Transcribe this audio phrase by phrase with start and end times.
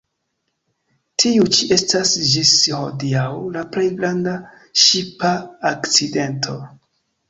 [1.23, 4.37] Tiu ĉi estas ĝis hodiaŭ la plej granda
[4.89, 5.39] ŝipa
[5.77, 6.63] akcidento.